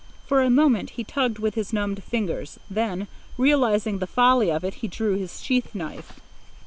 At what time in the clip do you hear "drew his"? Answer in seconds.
4.87-5.43